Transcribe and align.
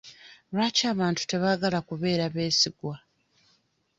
Lwaki 0.53 0.83
abantu 0.93 1.21
tebaagala 1.31 1.79
kubeera 1.87 2.25
beesigwa? 2.33 2.95